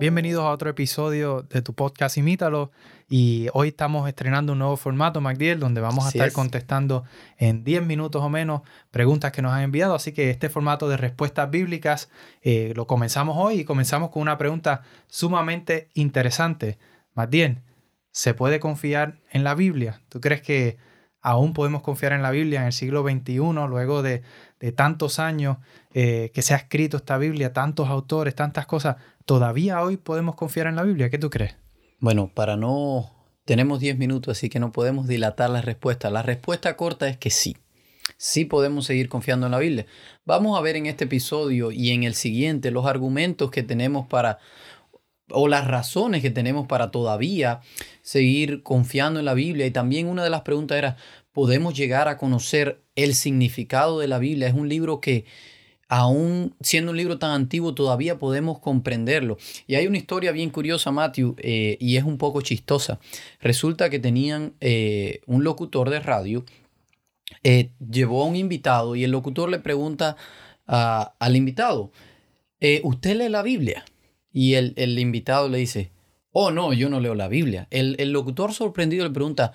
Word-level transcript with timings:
Bienvenidos 0.00 0.44
a 0.44 0.48
otro 0.48 0.70
episodio 0.70 1.42
de 1.42 1.60
tu 1.60 1.74
podcast 1.74 2.16
Imítalo. 2.16 2.70
Y 3.06 3.48
hoy 3.52 3.68
estamos 3.68 4.08
estrenando 4.08 4.54
un 4.54 4.60
nuevo 4.60 4.78
formato, 4.78 5.20
MacDiel, 5.20 5.60
donde 5.60 5.82
vamos 5.82 6.06
a 6.06 6.08
estar 6.08 6.32
contestando 6.32 7.04
en 7.36 7.64
10 7.64 7.82
minutos 7.84 8.22
o 8.22 8.30
menos 8.30 8.62
preguntas 8.90 9.30
que 9.30 9.42
nos 9.42 9.52
han 9.52 9.60
enviado. 9.60 9.94
Así 9.94 10.12
que 10.12 10.30
este 10.30 10.48
formato 10.48 10.88
de 10.88 10.96
respuestas 10.96 11.50
bíblicas 11.50 12.08
eh, 12.40 12.72
lo 12.74 12.86
comenzamos 12.86 13.36
hoy 13.38 13.60
y 13.60 13.64
comenzamos 13.66 14.08
con 14.08 14.22
una 14.22 14.38
pregunta 14.38 14.80
sumamente 15.06 15.90
interesante. 15.92 16.78
MacDiel, 17.12 17.58
¿se 18.10 18.32
puede 18.32 18.58
confiar 18.58 19.20
en 19.30 19.44
la 19.44 19.54
Biblia? 19.54 20.00
¿Tú 20.08 20.18
crees 20.22 20.40
que 20.40 20.78
aún 21.22 21.52
podemos 21.52 21.82
confiar 21.82 22.12
en 22.12 22.22
la 22.22 22.30
Biblia 22.30 22.60
en 22.60 22.66
el 22.66 22.72
siglo 22.72 23.02
XXI, 23.02 23.38
luego 23.68 24.02
de, 24.02 24.22
tantos 24.74 25.18
años 25.18 25.58
eh, 25.94 26.30
que 26.34 26.42
se 26.42 26.54
ha 26.54 26.58
escrito 26.58 26.98
esta 26.98 27.18
Biblia, 27.18 27.52
tantos 27.52 27.88
autores, 27.88 28.34
tantas 28.34 28.66
cosas? 28.66 28.96
¿Todavía 29.24 29.82
hoy 29.82 29.96
podemos 29.96 30.34
confiar 30.34 30.66
en 30.66 30.76
la 30.76 30.82
Biblia? 30.82 31.10
¿Qué 31.10 31.18
tú 31.18 31.30
crees? 31.30 31.56
Bueno, 31.98 32.30
para 32.34 32.56
no... 32.56 33.16
Tenemos 33.44 33.80
10 33.80 33.98
minutos, 33.98 34.38
así 34.38 34.48
que 34.48 34.60
no 34.60 34.70
podemos 34.70 35.08
dilatar 35.08 35.50
la 35.50 35.60
respuesta. 35.60 36.10
La 36.10 36.22
respuesta 36.22 36.76
corta 36.76 37.08
es 37.08 37.16
que 37.16 37.30
sí. 37.30 37.56
Sí 38.16 38.44
podemos 38.44 38.86
seguir 38.86 39.08
confiando 39.08 39.46
en 39.46 39.52
la 39.52 39.58
Biblia. 39.58 39.86
Vamos 40.24 40.58
a 40.58 40.62
ver 40.62 40.76
en 40.76 40.86
este 40.86 41.04
episodio 41.04 41.72
y 41.72 41.90
en 41.90 42.04
el 42.04 42.14
siguiente 42.14 42.70
los 42.70 42.86
argumentos 42.86 43.50
que 43.50 43.62
tenemos 43.62 44.06
para 44.06 44.38
o 45.32 45.48
las 45.48 45.66
razones 45.66 46.22
que 46.22 46.30
tenemos 46.30 46.66
para 46.66 46.90
todavía 46.90 47.60
seguir 48.02 48.62
confiando 48.62 49.20
en 49.20 49.26
la 49.26 49.34
Biblia. 49.34 49.66
Y 49.66 49.70
también 49.70 50.08
una 50.08 50.24
de 50.24 50.30
las 50.30 50.42
preguntas 50.42 50.78
era, 50.78 50.96
¿podemos 51.32 51.74
llegar 51.74 52.08
a 52.08 52.16
conocer 52.16 52.82
el 52.96 53.14
significado 53.14 53.98
de 53.98 54.08
la 54.08 54.18
Biblia? 54.18 54.48
Es 54.48 54.54
un 54.54 54.68
libro 54.68 55.00
que 55.00 55.24
aún 55.90 56.54
siendo 56.60 56.92
un 56.92 56.96
libro 56.96 57.18
tan 57.18 57.32
antiguo, 57.32 57.74
todavía 57.74 58.16
podemos 58.18 58.60
comprenderlo. 58.60 59.36
Y 59.66 59.74
hay 59.74 59.88
una 59.88 59.98
historia 59.98 60.30
bien 60.30 60.50
curiosa, 60.50 60.92
Matthew, 60.92 61.34
eh, 61.38 61.76
y 61.80 61.96
es 61.96 62.04
un 62.04 62.16
poco 62.16 62.40
chistosa. 62.42 63.00
Resulta 63.40 63.90
que 63.90 63.98
tenían 63.98 64.54
eh, 64.60 65.20
un 65.26 65.42
locutor 65.42 65.90
de 65.90 65.98
radio, 65.98 66.44
eh, 67.42 67.70
llevó 67.90 68.22
a 68.22 68.26
un 68.26 68.36
invitado 68.36 68.94
y 68.94 69.02
el 69.02 69.10
locutor 69.10 69.50
le 69.50 69.58
pregunta 69.58 70.16
al 70.66 71.34
invitado, 71.34 71.90
¿usted 72.84 73.16
lee 73.16 73.28
la 73.28 73.42
Biblia? 73.42 73.84
Y 74.32 74.54
el, 74.54 74.72
el, 74.76 74.96
invitado 75.00 75.48
le 75.48 75.58
dice, 75.58 75.90
oh 76.30 76.52
no, 76.52 76.72
yo 76.72 76.88
no 76.88 77.00
leo 77.00 77.16
la 77.16 77.26
Biblia. 77.26 77.66
El, 77.72 77.96
el 77.98 78.12
locutor 78.12 78.52
sorprendido 78.52 79.04
le 79.04 79.10
pregunta, 79.10 79.52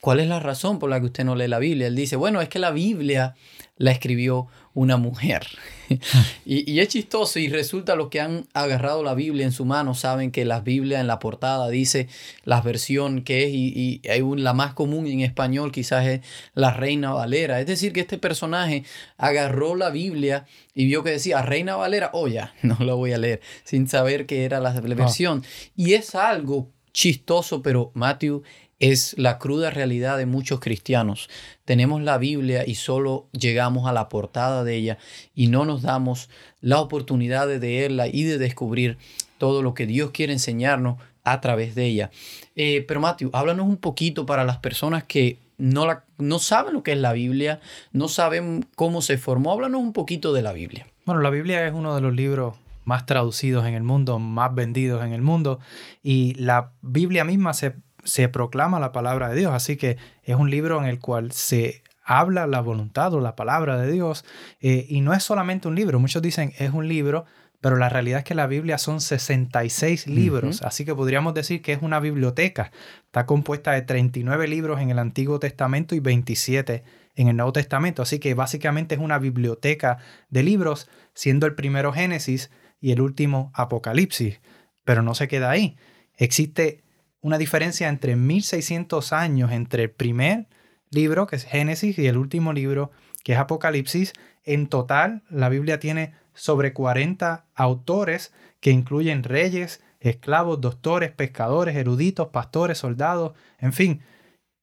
¿cuál 0.00 0.20
es 0.20 0.28
la 0.28 0.40
razón 0.40 0.78
por 0.78 0.90
la 0.90 1.00
que 1.00 1.06
usted 1.06 1.24
no 1.24 1.34
lee 1.34 1.48
la 1.48 1.58
Biblia? 1.58 1.86
Él 1.86 1.96
dice, 1.96 2.16
bueno, 2.16 2.40
es 2.40 2.48
que 2.48 2.58
la 2.58 2.70
Biblia 2.70 3.34
la 3.78 3.90
escribió 3.90 4.46
una 4.72 4.96
mujer. 4.96 5.46
y, 6.44 6.80
es 6.80 6.88
chistoso 6.88 7.38
y 7.38 7.48
resulta 7.48 7.94
los 7.94 8.08
que 8.08 8.20
han 8.20 8.46
agarrado 8.54 9.02
la 9.02 9.14
Biblia 9.14 9.44
en 9.44 9.52
su 9.52 9.64
mano 9.64 9.94
saben 9.94 10.30
que 10.30 10.44
la 10.44 10.60
Biblia 10.60 11.00
en 11.00 11.06
la 11.06 11.18
portada 11.18 11.68
dice 11.68 12.08
la 12.44 12.60
versión 12.60 13.22
que 13.22 13.44
es 13.44 13.50
y, 13.52 14.02
hay 14.08 14.22
la 14.36 14.52
más 14.52 14.74
común 14.74 15.06
en 15.06 15.20
español 15.20 15.72
quizás 15.72 16.06
es 16.06 16.20
la 16.54 16.72
Reina 16.72 17.12
Valera. 17.12 17.60
Es 17.60 17.66
decir, 17.66 17.92
que 17.92 18.00
este 18.00 18.18
personaje 18.18 18.84
agarró 19.16 19.76
la 19.76 19.90
Biblia 19.90 20.46
y 20.74 20.86
vio 20.86 21.02
que 21.02 21.10
decía 21.10 21.42
Reina 21.42 21.76
Valera, 21.76 22.10
oh 22.12 22.28
ya, 22.28 22.54
no 22.62 22.76
lo 22.80 22.96
voy 22.96 23.12
a 23.12 23.18
leer 23.18 23.40
sin 23.64 23.88
saber 23.88 24.26
que 24.26 24.44
era 24.44 24.60
la 24.60 24.70
ah. 24.70 24.80
versión. 24.80 25.44
Y 25.74 25.94
es 25.94 26.14
algo 26.14 26.70
chistoso, 26.92 27.60
pero 27.62 27.90
Matthew 27.94 28.42
es 28.78 29.14
la 29.18 29.38
cruda 29.38 29.70
realidad 29.70 30.18
de 30.18 30.26
muchos 30.26 30.60
cristianos. 30.60 31.28
Tenemos 31.64 32.02
la 32.02 32.18
Biblia 32.18 32.64
y 32.66 32.74
solo 32.74 33.28
llegamos 33.32 33.88
a 33.88 33.92
la 33.92 34.08
portada 34.08 34.64
de 34.64 34.76
ella 34.76 34.98
y 35.34 35.48
no 35.48 35.64
nos 35.64 35.82
damos 35.82 36.28
la 36.60 36.80
oportunidad 36.80 37.48
de 37.48 37.58
leerla 37.58 38.06
y 38.06 38.24
de 38.24 38.38
descubrir 38.38 38.98
todo 39.38 39.62
lo 39.62 39.74
que 39.74 39.86
Dios 39.86 40.10
quiere 40.10 40.32
enseñarnos 40.32 40.98
a 41.24 41.40
través 41.40 41.74
de 41.74 41.86
ella. 41.86 42.10
Eh, 42.54 42.84
pero 42.86 43.00
Matthew, 43.00 43.30
háblanos 43.32 43.66
un 43.66 43.78
poquito 43.78 44.26
para 44.26 44.44
las 44.44 44.58
personas 44.58 45.04
que 45.04 45.38
no, 45.58 45.86
la, 45.86 46.04
no 46.18 46.38
saben 46.38 46.74
lo 46.74 46.82
que 46.82 46.92
es 46.92 46.98
la 46.98 47.12
Biblia, 47.12 47.60
no 47.92 48.08
saben 48.08 48.66
cómo 48.76 49.02
se 49.02 49.18
formó. 49.18 49.52
Háblanos 49.52 49.80
un 49.80 49.92
poquito 49.92 50.32
de 50.32 50.42
la 50.42 50.52
Biblia. 50.52 50.86
Bueno, 51.04 51.22
la 51.22 51.30
Biblia 51.30 51.66
es 51.66 51.72
uno 51.72 51.94
de 51.94 52.00
los 52.00 52.14
libros 52.14 52.56
más 52.84 53.04
traducidos 53.04 53.66
en 53.66 53.74
el 53.74 53.82
mundo, 53.82 54.18
más 54.18 54.54
vendidos 54.54 55.04
en 55.04 55.12
el 55.12 55.20
mundo, 55.20 55.58
y 56.02 56.34
la 56.34 56.70
Biblia 56.82 57.24
misma 57.24 57.52
se 57.52 57.74
se 58.06 58.28
proclama 58.28 58.80
la 58.80 58.92
palabra 58.92 59.28
de 59.28 59.36
Dios. 59.36 59.52
Así 59.52 59.76
que 59.76 59.98
es 60.22 60.36
un 60.36 60.50
libro 60.50 60.78
en 60.80 60.86
el 60.86 60.98
cual 60.98 61.32
se 61.32 61.82
habla 62.04 62.46
la 62.46 62.60
voluntad 62.60 63.12
o 63.12 63.20
la 63.20 63.36
palabra 63.36 63.76
de 63.76 63.90
Dios. 63.90 64.24
Eh, 64.60 64.86
y 64.88 65.00
no 65.00 65.12
es 65.12 65.22
solamente 65.22 65.68
un 65.68 65.74
libro. 65.74 65.98
Muchos 65.98 66.22
dicen 66.22 66.52
es 66.58 66.72
un 66.72 66.88
libro, 66.88 67.26
pero 67.60 67.76
la 67.76 67.88
realidad 67.88 68.20
es 68.20 68.24
que 68.24 68.34
la 68.34 68.46
Biblia 68.46 68.78
son 68.78 69.00
66 69.00 70.06
libros. 70.06 70.62
Así 70.62 70.84
que 70.84 70.94
podríamos 70.94 71.34
decir 71.34 71.62
que 71.62 71.72
es 71.72 71.82
una 71.82 71.98
biblioteca. 71.98 72.70
Está 73.04 73.26
compuesta 73.26 73.72
de 73.72 73.82
39 73.82 74.46
libros 74.46 74.80
en 74.80 74.90
el 74.90 74.98
Antiguo 75.00 75.40
Testamento 75.40 75.94
y 75.94 76.00
27 76.00 76.84
en 77.16 77.28
el 77.28 77.36
Nuevo 77.36 77.52
Testamento. 77.52 78.02
Así 78.02 78.20
que 78.20 78.34
básicamente 78.34 78.94
es 78.94 79.00
una 79.00 79.18
biblioteca 79.18 79.98
de 80.30 80.44
libros, 80.44 80.88
siendo 81.12 81.46
el 81.46 81.54
primero 81.54 81.92
Génesis 81.92 82.50
y 82.80 82.92
el 82.92 83.00
último 83.00 83.50
Apocalipsis. 83.54 84.40
Pero 84.84 85.02
no 85.02 85.14
se 85.14 85.26
queda 85.26 85.50
ahí. 85.50 85.76
Existe 86.16 86.84
una 87.26 87.38
diferencia 87.38 87.88
entre 87.88 88.14
1600 88.14 89.12
años 89.12 89.50
entre 89.50 89.82
el 89.82 89.90
primer 89.90 90.46
libro, 90.90 91.26
que 91.26 91.34
es 91.34 91.42
Génesis, 91.44 91.98
y 91.98 92.06
el 92.06 92.18
último 92.18 92.52
libro, 92.52 92.92
que 93.24 93.32
es 93.32 93.38
Apocalipsis. 93.40 94.12
En 94.44 94.68
total, 94.68 95.24
la 95.28 95.48
Biblia 95.48 95.80
tiene 95.80 96.14
sobre 96.34 96.72
40 96.72 97.44
autores 97.56 98.32
que 98.60 98.70
incluyen 98.70 99.24
reyes, 99.24 99.82
esclavos, 99.98 100.60
doctores, 100.60 101.10
pescadores, 101.10 101.74
eruditos, 101.74 102.28
pastores, 102.28 102.78
soldados, 102.78 103.32
en 103.58 103.72
fin, 103.72 104.02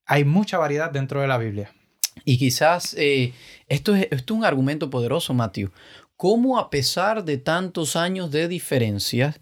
hay 0.05 0.23
mucha 0.23 0.57
variedad 0.57 0.89
dentro 0.89 1.19
de 1.19 1.27
la 1.27 1.37
Biblia. 1.37 1.73
Y 2.23 2.37
quizás 2.37 2.95
eh, 2.97 3.33
esto, 3.67 3.93
es, 3.93 4.07
esto 4.09 4.35
es 4.35 4.37
un 4.37 4.45
argumento 4.45 4.89
poderoso, 4.89 5.33
Matthew. 5.33 5.71
¿Cómo 6.15 6.57
a 6.57 6.69
pesar 6.69 7.25
de 7.25 7.37
tantos 7.39 7.97
años 7.97 8.31
de 8.31 8.47
diferencias 8.47 9.41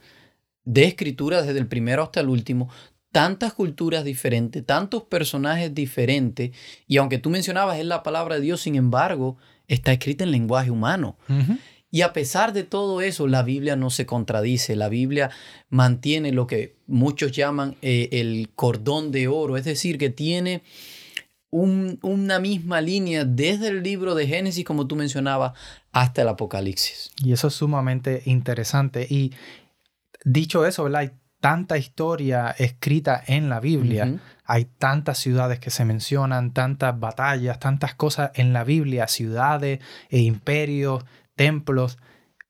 de 0.64 0.86
escritura 0.86 1.44
desde 1.44 1.60
el 1.60 1.68
primero 1.68 2.02
hasta 2.02 2.20
el 2.22 2.30
último, 2.30 2.70
tantas 3.12 3.54
culturas 3.54 4.04
diferentes, 4.04 4.66
tantos 4.66 5.04
personajes 5.04 5.74
diferentes, 5.74 6.52
y 6.88 6.98
aunque 6.98 7.18
tú 7.18 7.30
mencionabas 7.30 7.80
es 7.80 7.86
la 7.86 8.04
palabra 8.04 8.36
de 8.36 8.42
Dios, 8.42 8.62
sin 8.62 8.76
embargo, 8.76 9.38
está 9.68 9.92
escrita 9.92 10.24
en 10.24 10.32
lenguaje 10.32 10.72
humano. 10.72 11.18
Y 11.94 12.04
a 12.04 12.14
pesar 12.14 12.54
de 12.54 12.64
todo 12.64 13.02
eso, 13.02 13.28
la 13.28 13.44
Biblia 13.44 13.76
no 13.76 13.90
se 13.90 14.06
contradice, 14.06 14.78
la 14.78 14.88
Biblia 14.88 15.30
mantiene 15.70 16.32
lo 16.32 16.48
que 16.48 16.78
muchos 16.88 17.34
llaman 17.34 17.76
eh, 17.82 18.08
el 18.14 18.50
cordón 18.56 19.12
de 19.12 19.28
oro, 19.28 19.58
es 19.58 19.66
decir, 19.66 19.98
que 19.98 20.10
tiene 20.10 20.64
una 21.52 22.40
misma 22.40 22.80
línea 22.80 23.26
desde 23.26 23.68
el 23.68 23.84
libro 23.84 24.16
de 24.16 24.26
Génesis, 24.26 24.64
como 24.64 24.88
tú 24.88 24.96
mencionabas, 24.96 25.52
hasta 25.92 26.22
el 26.22 26.30
Apocalipsis. 26.30 27.12
Y 27.22 27.34
eso 27.34 27.50
es 27.50 27.54
sumamente 27.56 28.22
interesante. 28.26 29.06
Y 29.10 29.34
dicho 30.24 30.66
eso, 30.66 30.86
¿verdad? 30.86 31.12
Tanta 31.42 31.78
historia 31.78 32.56
escrita 32.58 33.22
en 33.26 33.50
la 33.50 33.60
Biblia, 33.60 34.20
hay 34.46 34.66
tantas 34.66 35.18
ciudades 35.18 35.60
que 35.60 35.72
se 35.72 35.86
mencionan, 35.86 36.52
tantas 36.52 36.98
batallas, 36.98 37.60
tantas 37.60 37.96
cosas 37.96 38.32
en 38.36 38.54
la 38.54 38.64
Biblia, 38.64 39.08
ciudades 39.08 39.80
e 40.10 40.20
imperios, 40.20 41.04
templos. 41.36 41.98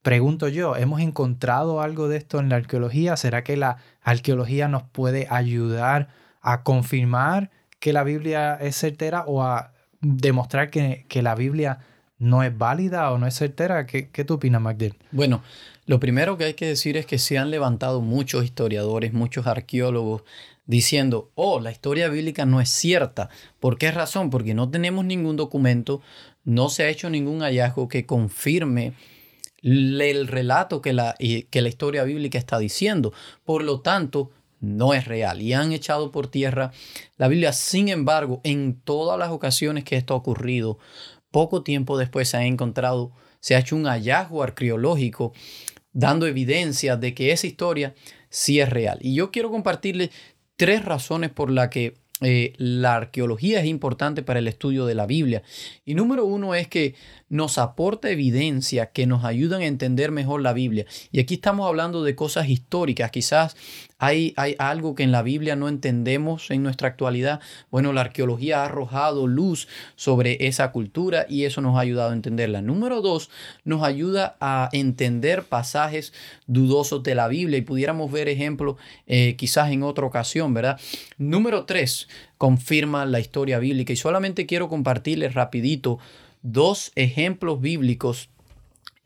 Pregunto 0.02 0.50
yo, 0.50 0.76
¿hemos 0.76 1.00
encontrado 1.00 1.82
algo 1.82 2.10
de 2.10 2.18
esto 2.18 2.40
en 2.40 2.50
la 2.50 2.58
arqueología? 2.58 3.16
¿Será 3.16 3.46
que 3.46 3.56
la 3.56 3.78
arqueología 4.02 4.68
nos 4.68 4.84
puede 4.84 5.26
ayudar 5.30 6.10
a 6.42 6.64
confirmar 6.64 7.50
que 7.80 7.94
la 7.94 8.04
Biblia 8.04 8.56
es 8.56 8.76
certera 8.76 9.24
o 9.26 9.42
a 9.42 9.72
demostrar 10.02 10.70
que, 10.70 11.06
que 11.08 11.22
la 11.22 11.36
Biblia 11.36 11.80
no 12.22 12.44
es 12.44 12.56
válida 12.56 13.12
o 13.12 13.18
no 13.18 13.26
es 13.26 13.36
certera? 13.36 13.88
¿Qué, 13.88 14.10
qué 14.10 14.24
tú 14.24 14.36
opinas, 14.36 14.62
Magdalena? 14.62 14.96
Bueno, 15.12 15.42
lo 15.88 16.00
primero 16.00 16.38
que 16.38 16.46
hay 16.46 16.54
que 16.54 16.68
decir 16.68 16.96
es 16.96 17.08
que 17.08 17.18
se 17.18 17.40
han 17.40 17.50
levantado 17.50 18.00
muchos 18.00 18.46
historiadores, 18.46 19.12
muchos 19.12 19.48
arqueólogos, 19.48 20.22
diciendo, 20.68 21.32
oh, 21.34 21.60
la 21.60 21.72
historia 21.72 22.10
bíblica 22.10 22.46
no 22.46 22.62
es 22.62 22.70
cierta. 22.70 23.30
¿Por 23.60 23.80
qué 23.80 23.92
razón? 23.92 24.30
Porque 24.30 24.54
no 24.54 24.70
tenemos 24.70 25.04
ningún 25.04 25.36
documento, 25.36 26.02
no 26.44 26.70
se 26.70 26.84
ha 26.84 26.90
hecho 26.90 27.10
ningún 27.10 27.42
hallazgo 27.42 27.88
que 27.88 28.06
confirme 28.06 28.94
el 29.64 30.28
relato 30.28 30.82
que 30.82 30.94
la, 30.94 31.16
que 31.18 31.62
la 31.62 31.70
historia 31.70 32.04
bíblica 32.04 32.38
está 32.38 32.60
diciendo. 32.60 33.14
Por 33.44 33.64
lo 33.64 33.82
tanto, 33.82 34.30
no 34.60 34.94
es 34.94 35.06
real 35.06 35.42
y 35.42 35.54
han 35.54 35.72
echado 35.72 36.12
por 36.12 36.28
tierra 36.28 36.72
la 37.18 37.28
Biblia. 37.28 37.52
Sin 37.52 37.90
embargo, 37.90 38.42
en 38.44 38.80
todas 38.80 39.18
las 39.18 39.32
ocasiones 39.32 39.84
que 39.84 39.98
esto 39.98 40.14
ha 40.14 40.18
ocurrido, 40.18 40.78
poco 41.32 41.64
tiempo 41.64 41.98
después 41.98 42.30
se 42.30 42.38
han 42.38 42.44
encontrado 42.44 43.12
se 43.42 43.56
ha 43.56 43.60
hecho 43.60 43.76
un 43.76 43.86
hallazgo 43.86 44.44
arqueológico 44.44 45.34
dando 45.92 46.28
evidencia 46.28 46.96
de 46.96 47.14
que 47.14 47.32
esa 47.32 47.48
historia 47.48 47.94
sí 48.30 48.62
es 48.62 48.70
real. 48.70 49.00
Y 49.02 49.16
yo 49.16 49.32
quiero 49.32 49.52
compartirles 49.52 50.12
tres 50.56 50.86
razones 50.86 51.32
por 51.32 51.52
las 51.52 51.70
que 51.70 51.96
eh, 52.22 52.54
la 52.58 52.96
arqueología 52.96 53.60
es 53.60 53.66
importante 53.66 54.22
para 54.22 54.40
el 54.40 54.48
estudio 54.48 54.86
de 54.86 54.96
la 54.96 55.08
Biblia. 55.08 55.42
Y 55.84 55.96
número 55.96 56.24
uno 56.26 56.56
es 56.56 56.68
que 56.68 56.96
nos 57.32 57.58
aporta 57.58 58.10
evidencia 58.10 58.88
que 58.88 59.08
nos 59.08 59.24
ayudan 59.24 59.62
a 59.62 59.66
entender 59.66 60.12
mejor 60.12 60.42
la 60.42 60.52
Biblia. 60.52 60.86
Y 61.14 61.22
aquí 61.22 61.36
estamos 61.36 61.66
hablando 61.66 62.04
de 62.04 62.14
cosas 62.14 62.50
históricas. 62.50 63.10
Quizás 63.10 63.56
hay, 64.00 64.34
hay 64.36 64.56
algo 64.60 64.96
que 64.96 65.04
en 65.04 65.14
la 65.14 65.22
Biblia 65.22 65.56
no 65.56 65.70
entendemos 65.70 66.52
en 66.52 66.62
nuestra 66.62 66.90
actualidad. 66.90 67.40
Bueno, 67.72 67.94
la 67.94 68.02
arqueología 68.02 68.62
ha 68.62 68.66
arrojado 68.66 69.28
luz 69.28 69.70
sobre 69.96 70.46
esa 70.46 70.74
cultura 70.74 71.26
y 71.30 71.46
eso 71.46 71.62
nos 71.62 71.78
ha 71.78 71.80
ayudado 71.80 72.12
a 72.12 72.16
entenderla. 72.16 72.62
Número 72.62 73.02
dos, 73.02 73.30
nos 73.64 73.82
ayuda 73.82 74.36
a 74.42 74.68
entender 74.74 75.44
pasajes 75.44 76.12
dudosos 76.48 77.02
de 77.02 77.16
la 77.16 77.30
Biblia 77.30 77.58
y 77.58 77.62
pudiéramos 77.62 78.12
ver 78.12 78.28
ejemplos 78.28 78.76
eh, 79.08 79.38
quizás 79.38 79.72
en 79.72 79.84
otra 79.84 80.06
ocasión, 80.06 80.54
¿verdad? 80.54 80.78
Número 81.18 81.64
tres, 81.64 82.10
confirma 82.38 83.06
la 83.06 83.22
historia 83.22 83.58
bíblica 83.60 83.94
y 83.94 83.96
solamente 83.96 84.46
quiero 84.46 84.68
compartirles 84.68 85.34
rapidito 85.34 85.98
dos 86.42 86.92
ejemplos 86.96 87.62
bíblicos 87.62 88.30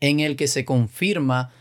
en 0.00 0.20
el 0.20 0.36
que 0.36 0.46
se 0.46 0.64
confirma 0.64 1.52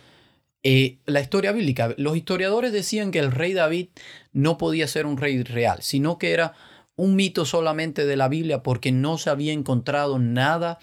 eh, 0.64 0.98
la 1.06 1.22
historia 1.22 1.52
bíblica. 1.52 1.94
Los 1.98 2.18
historiadores 2.18 2.72
decían 2.72 3.12
que 3.12 3.20
el 3.20 3.32
rey 3.32 3.54
David 3.54 3.90
no 4.34 4.58
podía 4.58 4.88
ser 4.88 5.06
un 5.06 5.18
rey 5.18 5.44
real, 5.44 5.80
sino 5.82 6.18
que 6.18 6.32
era 6.32 6.54
un 6.96 7.16
mito 7.16 7.46
solamente 7.46 8.06
de 8.06 8.18
la 8.18 8.30
Biblia 8.30 8.64
porque 8.64 8.92
no 8.92 9.18
se 9.18 9.30
había 9.30 9.54
encontrado 9.54 10.18
nada 10.18 10.80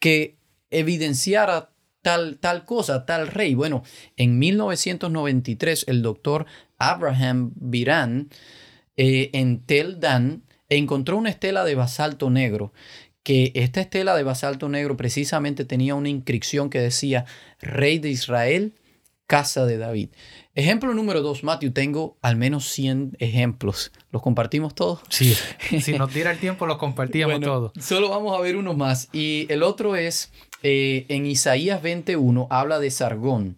que 0.00 0.36
evidenciara 0.70 1.70
tal, 2.02 2.38
tal 2.38 2.64
cosa, 2.64 3.06
tal 3.06 3.28
rey. 3.28 3.54
Bueno, 3.54 3.82
en 4.16 4.38
1993 4.38 5.86
el 5.88 6.02
doctor 6.02 6.46
Abraham 6.78 7.52
Biran 7.56 8.28
eh, 8.96 9.30
en 9.32 9.64
Tel 9.64 9.98
Dan 9.98 10.42
encontró 10.68 11.16
una 11.16 11.30
estela 11.30 11.64
de 11.64 11.74
basalto 11.74 12.28
negro 12.28 12.72
que 13.26 13.50
esta 13.56 13.80
estela 13.80 14.14
de 14.14 14.22
basalto 14.22 14.68
negro 14.68 14.96
precisamente 14.96 15.64
tenía 15.64 15.96
una 15.96 16.08
inscripción 16.08 16.70
que 16.70 16.78
decía 16.78 17.24
Rey 17.60 17.98
de 17.98 18.08
Israel, 18.08 18.74
casa 19.26 19.66
de 19.66 19.78
David. 19.78 20.10
Ejemplo 20.54 20.94
número 20.94 21.22
dos, 21.22 21.42
Matthew, 21.42 21.72
tengo 21.72 22.16
al 22.22 22.36
menos 22.36 22.68
100 22.68 23.16
ejemplos. 23.18 23.90
¿Los 24.12 24.22
compartimos 24.22 24.76
todos? 24.76 25.00
Sí, 25.08 25.36
si 25.80 25.94
nos 25.94 26.14
diera 26.14 26.30
el 26.30 26.38
tiempo 26.38 26.66
los 26.66 26.78
compartíamos 26.78 27.40
todos. 27.40 27.72
Solo 27.80 28.10
vamos 28.10 28.38
a 28.38 28.40
ver 28.40 28.54
uno 28.54 28.74
más. 28.74 29.08
Y 29.12 29.48
el 29.48 29.64
otro 29.64 29.96
es, 29.96 30.30
eh, 30.62 31.04
en 31.08 31.26
Isaías 31.26 31.82
21, 31.82 32.46
habla 32.48 32.78
de 32.78 32.92
Sargón, 32.92 33.56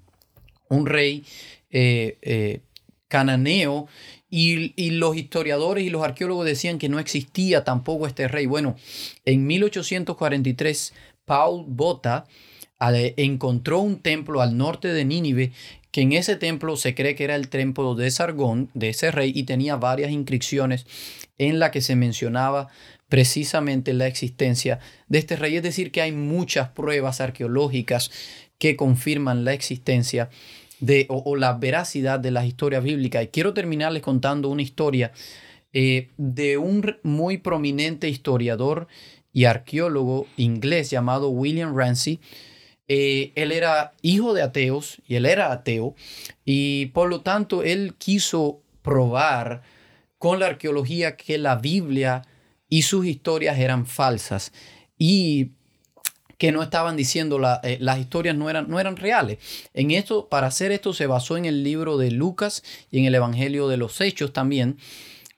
un 0.71 0.87
rey 0.87 1.27
eh, 1.71 2.17
eh, 2.23 2.63
cananeo 3.09 3.89
y, 4.31 4.91
los 4.91 5.17
historiadores 5.17 5.85
y 5.85 5.91
los 5.91 6.03
arqueólogos 6.03 6.47
decían 6.47 6.79
que 6.79 6.89
no 6.89 6.99
existía 6.99 7.65
tampoco 7.65 8.07
este 8.07 8.29
rey. 8.29 8.47
Bueno, 8.47 8.77
en 9.25 9.47
1843, 9.47 10.93
Paul 11.25 11.65
Bota 11.67 12.27
encontró 12.81 13.81
un 13.81 14.01
templo 14.01 14.41
al 14.41 14.57
norte 14.57 14.89
de 14.89 15.05
Nínive, 15.05 15.53
que 15.91 16.03
en 16.03 16.13
ese 16.13 16.37
templo 16.37 16.77
se 16.77 16.95
cree 16.95 17.15
que 17.15 17.25
era 17.25 17.35
el 17.35 17.49
templo 17.49 17.95
de 17.95 18.11
Sargón, 18.11 18.71
de 18.75 18.91
ese 18.91 19.11
rey, 19.11 19.33
y 19.35 19.45
tenía 19.45 19.77
varias 19.77 20.13
inscripciones 20.13 20.87
en 21.39 21.59
la 21.59 21.71
que 21.71 21.81
se 21.81 21.97
mencionaba 21.97 22.69
precisamente 23.09 23.95
la 23.95 24.07
existencia 24.07 24.81
de 25.09 25.19
este 25.19 25.37
rey. 25.37 25.57
Es 25.57 25.63
decir, 25.63 25.91
que 25.91 26.03
hay 26.03 26.13
muchas 26.13 26.69
pruebas 26.69 27.23
arqueológicas 27.23 28.11
que 28.59 28.77
confirman 28.77 29.45
la 29.45 29.55
existencia 29.55 30.29
de, 30.29 30.29
o, 31.09 31.37
la 31.37 31.55
veracidad 31.55 32.21
de 32.21 32.31
las 32.31 32.47
historias 32.47 32.83
bíblicas. 32.83 33.25
Y 33.25 33.29
quiero 33.29 33.55
terminarles 33.55 34.03
contando 34.03 34.49
una 34.49 34.63
historia 34.63 35.13
eh, 35.73 36.09
de 36.17 36.59
un 36.59 36.97
muy 37.03 37.39
prominente 37.39 38.09
historiador 38.09 38.89
y 39.33 39.45
arqueólogo 39.45 40.27
inglés 40.37 40.91
llamado 40.91 41.31
William 41.31 41.77
Ramsey. 41.77 42.21
Eh, 42.89 43.33
él 43.35 43.53
era 43.53 43.93
hijo 44.01 44.33
de 44.33 44.43
ateos 44.43 45.01
y 45.07 45.17
él 45.17 45.27
era 45.27 45.53
ateo 45.53 45.95
y 46.47 46.87
por 46.87 47.11
lo 47.11 47.21
tanto 47.21 47.63
él 47.63 47.95
quiso 47.99 48.63
probar 48.81 49.63
con 50.17 50.41
la 50.41 50.47
arqueología 50.47 51.17
que 51.17 51.37
la 51.37 51.57
Biblia 51.57 52.23
y 52.69 52.83
sus 52.83 53.07
historias 53.07 53.59
eran 53.59 53.87
falsas. 53.87 54.53
Y 54.99 55.53
que 56.39 56.53
no 56.53 56.63
estaban 56.63 56.97
diciendo 56.97 57.41
eh, 57.65 57.79
las 57.81 57.99
historias 57.99 58.37
no 58.37 58.49
eran, 58.49 58.71
no 58.71 58.81
eran 58.81 58.97
reales. 58.97 59.39
En 59.75 59.91
esto, 59.91 60.29
para 60.29 60.47
hacer 60.47 60.73
esto 60.73 60.93
se 60.93 61.07
basó 61.07 61.37
en 61.37 61.45
el 61.45 61.65
libro 61.65 61.99
de 61.99 62.13
Lucas 62.13 62.63
y 62.91 63.01
en 63.01 63.05
el 63.05 63.15
Evangelio 63.15 63.69
de 63.69 63.77
los 63.77 64.01
Hechos 64.01 64.33
también 64.33 64.79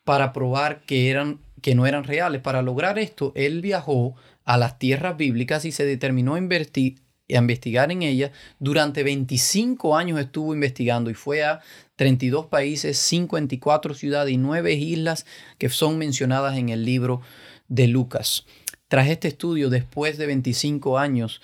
para 0.05 0.33
probar 0.33 0.83
que, 0.83 1.11
eran, 1.11 1.41
que 1.63 1.75
no 1.75 1.87
eran 1.87 2.05
reales. 2.05 2.43
Para 2.43 2.63
lograr 2.63 2.99
esto, 2.99 3.33
él 3.35 3.63
viajó 3.63 4.15
a 4.45 4.59
las 4.59 4.79
tierras 4.79 5.17
bíblicas 5.17 5.65
y 5.65 5.73
se 5.73 5.87
determinó 5.87 6.35
a, 6.35 6.39
a 6.39 7.39
investigar 7.39 7.91
en 7.91 8.03
ellas. 8.03 8.33
Durante 8.59 9.03
25 9.03 9.97
años 9.97 10.21
estuvo 10.21 10.55
investigando 10.55 11.11
y 11.11 11.15
fue 11.15 11.45
a 11.45 11.61
32 11.97 12.47
países, 12.47 12.99
54 12.99 13.95
ciudades 13.95 14.35
y 14.35 14.37
9 14.37 14.73
islas 14.75 15.25
que 15.57 15.71
son 15.71 15.97
mencionadas 15.97 16.59
en 16.59 16.69
el 16.69 16.85
libro 16.85 17.23
de 17.69 17.87
Lucas. 17.87 18.45
Tras 18.91 19.09
este 19.09 19.29
estudio, 19.29 19.71
después 19.71 20.19
de 20.19 20.27
25 20.27 20.99
años, 20.99 21.41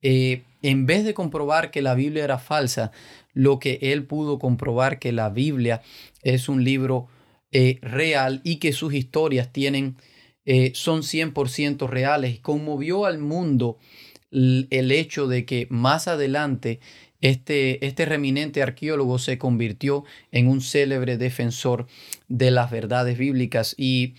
eh, 0.00 0.44
en 0.62 0.86
vez 0.86 1.04
de 1.04 1.12
comprobar 1.12 1.70
que 1.70 1.82
la 1.82 1.94
Biblia 1.94 2.24
era 2.24 2.38
falsa, 2.38 2.90
lo 3.34 3.58
que 3.58 3.78
él 3.82 4.04
pudo 4.04 4.38
comprobar 4.38 4.98
que 4.98 5.12
la 5.12 5.28
Biblia 5.28 5.82
es 6.22 6.48
un 6.48 6.64
libro 6.64 7.06
eh, 7.52 7.78
real 7.82 8.40
y 8.44 8.56
que 8.56 8.72
sus 8.72 8.94
historias 8.94 9.52
tienen, 9.52 9.96
eh, 10.46 10.72
son 10.74 11.02
100% 11.02 11.86
reales. 11.86 12.40
Conmovió 12.40 13.04
al 13.04 13.18
mundo 13.18 13.76
el 14.30 14.90
hecho 14.90 15.26
de 15.26 15.44
que 15.44 15.66
más 15.68 16.08
adelante 16.08 16.80
este, 17.20 17.84
este 17.86 18.06
reminente 18.06 18.62
arqueólogo 18.62 19.18
se 19.18 19.36
convirtió 19.36 20.04
en 20.32 20.48
un 20.48 20.62
célebre 20.62 21.18
defensor 21.18 21.88
de 22.28 22.50
las 22.50 22.70
verdades 22.70 23.18
bíblicas 23.18 23.74
y 23.76 24.14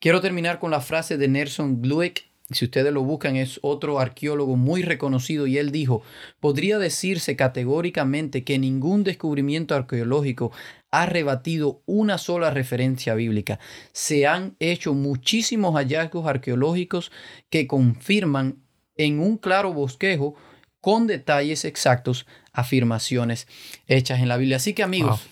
Quiero 0.00 0.20
terminar 0.20 0.58
con 0.58 0.70
la 0.70 0.80
frase 0.80 1.16
de 1.16 1.28
Nelson 1.28 1.80
Glueck. 1.80 2.24
Si 2.50 2.66
ustedes 2.66 2.92
lo 2.92 3.02
buscan, 3.02 3.36
es 3.36 3.58
otro 3.62 3.98
arqueólogo 3.98 4.56
muy 4.56 4.82
reconocido 4.82 5.46
y 5.46 5.56
él 5.56 5.72
dijo, 5.72 6.02
podría 6.40 6.78
decirse 6.78 7.36
categóricamente 7.36 8.44
que 8.44 8.58
ningún 8.58 9.02
descubrimiento 9.02 9.74
arqueológico 9.74 10.52
ha 10.90 11.06
rebatido 11.06 11.82
una 11.86 12.18
sola 12.18 12.50
referencia 12.50 13.14
bíblica. 13.14 13.58
Se 13.92 14.26
han 14.26 14.56
hecho 14.60 14.92
muchísimos 14.92 15.74
hallazgos 15.74 16.26
arqueológicos 16.26 17.10
que 17.48 17.66
confirman 17.66 18.62
en 18.96 19.20
un 19.20 19.38
claro 19.38 19.72
bosquejo 19.72 20.34
con 20.80 21.06
detalles 21.06 21.64
exactos 21.64 22.26
afirmaciones 22.52 23.48
hechas 23.86 24.20
en 24.20 24.28
la 24.28 24.36
Biblia. 24.36 24.58
Así 24.58 24.74
que 24.74 24.82
amigos, 24.82 25.22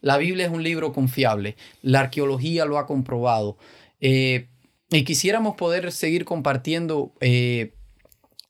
la 0.00 0.16
Biblia 0.16 0.46
es 0.46 0.52
un 0.52 0.62
libro 0.62 0.92
confiable. 0.92 1.56
La 1.82 2.00
arqueología 2.00 2.64
lo 2.64 2.78
ha 2.78 2.86
comprobado. 2.86 3.58
Eh, 4.02 4.48
y 4.90 5.04
quisiéramos 5.04 5.56
poder 5.56 5.90
seguir 5.90 6.26
compartiendo 6.26 7.14
eh, 7.20 7.72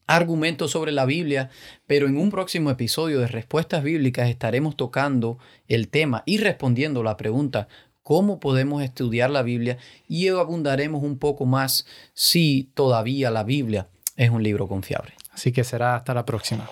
argumentos 0.09 0.73
sobre 0.73 0.91
la 0.91 1.05
Biblia, 1.05 1.51
pero 1.87 2.09
en 2.09 2.17
un 2.17 2.31
próximo 2.31 2.71
episodio 2.71 3.21
de 3.21 3.29
Respuestas 3.29 3.85
Bíblicas 3.85 4.29
estaremos 4.29 4.77
tocando 4.77 5.39
el 5.69 5.89
tema 5.89 6.25
y 6.27 6.39
respondiendo 6.39 7.05
la 7.05 7.17
pregunta, 7.17 7.69
¿cómo 8.03 8.41
podemos 8.41 8.83
estudiar 8.83 9.31
la 9.31 9.43
Biblia? 9.43 9.79
Y 10.09 10.29
abundaremos 10.29 11.05
un 11.05 11.19
poco 11.19 11.47
más 11.47 11.87
si 12.15 12.71
todavía 12.75 13.31
la 13.31 13.45
Biblia 13.45 13.89
es 14.17 14.31
un 14.31 14.43
libro 14.43 14.67
confiable. 14.67 15.13
Así 15.33 15.53
que 15.53 15.65
será 15.65 15.95
hasta 15.95 16.13
la 16.13 16.27
próxima. 16.27 16.69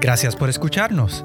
Gracias 0.00 0.34
por 0.34 0.50
escucharnos. 0.50 1.24